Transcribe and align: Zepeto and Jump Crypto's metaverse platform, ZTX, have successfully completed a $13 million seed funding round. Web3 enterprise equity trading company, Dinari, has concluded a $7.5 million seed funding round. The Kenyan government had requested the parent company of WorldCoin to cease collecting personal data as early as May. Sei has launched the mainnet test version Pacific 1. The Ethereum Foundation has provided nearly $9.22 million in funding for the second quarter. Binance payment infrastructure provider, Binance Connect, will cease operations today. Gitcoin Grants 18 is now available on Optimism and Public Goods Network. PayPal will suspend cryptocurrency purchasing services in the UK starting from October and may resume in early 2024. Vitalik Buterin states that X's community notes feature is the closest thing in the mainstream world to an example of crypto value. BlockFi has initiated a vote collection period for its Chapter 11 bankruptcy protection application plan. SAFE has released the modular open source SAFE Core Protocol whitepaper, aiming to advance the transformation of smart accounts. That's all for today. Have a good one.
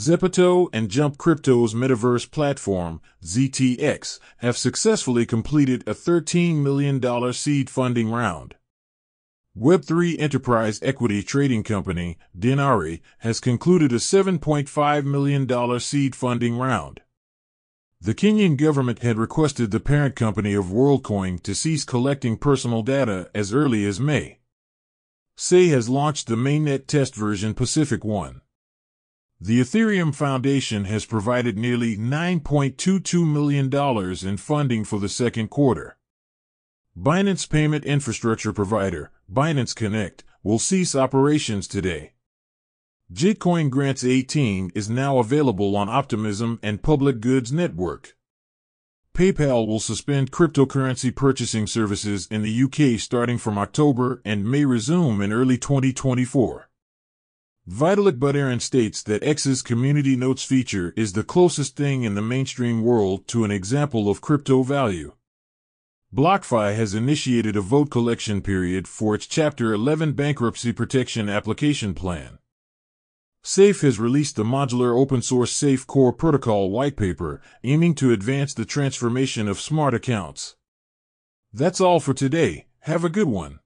Zepeto 0.00 0.70
and 0.72 0.88
Jump 0.88 1.18
Crypto's 1.18 1.74
metaverse 1.74 2.30
platform, 2.30 3.02
ZTX, 3.22 4.18
have 4.38 4.56
successfully 4.56 5.26
completed 5.26 5.86
a 5.86 5.92
$13 5.92 6.62
million 6.62 7.32
seed 7.34 7.68
funding 7.68 8.10
round. 8.10 8.54
Web3 9.54 10.18
enterprise 10.18 10.80
equity 10.82 11.22
trading 11.22 11.62
company, 11.62 12.16
Dinari, 12.34 13.02
has 13.18 13.40
concluded 13.40 13.92
a 13.92 13.96
$7.5 13.96 15.04
million 15.04 15.80
seed 15.80 16.16
funding 16.16 16.56
round. 16.56 17.02
The 18.00 18.14
Kenyan 18.14 18.56
government 18.56 19.00
had 19.00 19.18
requested 19.18 19.70
the 19.70 19.80
parent 19.80 20.16
company 20.16 20.54
of 20.54 20.66
WorldCoin 20.66 21.42
to 21.42 21.54
cease 21.54 21.84
collecting 21.84 22.38
personal 22.38 22.82
data 22.82 23.30
as 23.34 23.52
early 23.52 23.84
as 23.84 24.00
May. 24.00 24.38
Sei 25.36 25.68
has 25.68 25.90
launched 25.90 26.26
the 26.26 26.36
mainnet 26.36 26.86
test 26.86 27.14
version 27.14 27.52
Pacific 27.52 28.02
1. 28.02 28.40
The 29.42 29.58
Ethereum 29.58 30.14
Foundation 30.14 30.84
has 30.84 31.06
provided 31.06 31.56
nearly 31.56 31.96
$9.22 31.96 33.26
million 33.26 33.74
in 34.28 34.36
funding 34.36 34.84
for 34.84 35.00
the 35.00 35.08
second 35.08 35.48
quarter. 35.48 35.96
Binance 36.94 37.48
payment 37.48 37.86
infrastructure 37.86 38.52
provider, 38.52 39.10
Binance 39.32 39.74
Connect, 39.74 40.24
will 40.42 40.58
cease 40.58 40.94
operations 40.94 41.66
today. 41.66 42.12
Gitcoin 43.10 43.70
Grants 43.70 44.04
18 44.04 44.72
is 44.74 44.90
now 44.90 45.16
available 45.16 45.74
on 45.74 45.88
Optimism 45.88 46.60
and 46.62 46.82
Public 46.82 47.20
Goods 47.20 47.50
Network. 47.50 48.18
PayPal 49.14 49.66
will 49.66 49.80
suspend 49.80 50.32
cryptocurrency 50.32 51.16
purchasing 51.16 51.66
services 51.66 52.28
in 52.30 52.42
the 52.42 52.62
UK 52.64 53.00
starting 53.00 53.38
from 53.38 53.56
October 53.56 54.20
and 54.22 54.44
may 54.44 54.66
resume 54.66 55.22
in 55.22 55.32
early 55.32 55.56
2024. 55.56 56.69
Vitalik 57.70 58.18
Buterin 58.18 58.60
states 58.60 59.00
that 59.04 59.22
X's 59.22 59.62
community 59.62 60.16
notes 60.16 60.42
feature 60.42 60.92
is 60.96 61.12
the 61.12 61.22
closest 61.22 61.76
thing 61.76 62.02
in 62.02 62.16
the 62.16 62.20
mainstream 62.20 62.82
world 62.82 63.28
to 63.28 63.44
an 63.44 63.52
example 63.52 64.10
of 64.10 64.20
crypto 64.20 64.64
value. 64.64 65.12
BlockFi 66.12 66.74
has 66.74 66.94
initiated 66.94 67.54
a 67.54 67.60
vote 67.60 67.88
collection 67.88 68.42
period 68.42 68.88
for 68.88 69.14
its 69.14 69.24
Chapter 69.24 69.72
11 69.72 70.14
bankruptcy 70.14 70.72
protection 70.72 71.28
application 71.28 71.94
plan. 71.94 72.38
SAFE 73.44 73.82
has 73.82 74.00
released 74.00 74.34
the 74.34 74.42
modular 74.42 75.00
open 75.00 75.22
source 75.22 75.52
SAFE 75.52 75.86
Core 75.86 76.12
Protocol 76.12 76.70
whitepaper, 76.70 77.40
aiming 77.62 77.94
to 77.94 78.10
advance 78.10 78.52
the 78.52 78.64
transformation 78.64 79.46
of 79.46 79.60
smart 79.60 79.94
accounts. 79.94 80.56
That's 81.52 81.80
all 81.80 82.00
for 82.00 82.14
today. 82.14 82.66
Have 82.80 83.04
a 83.04 83.08
good 83.08 83.28
one. 83.28 83.60